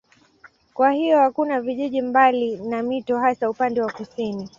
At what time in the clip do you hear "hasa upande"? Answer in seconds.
3.19-3.81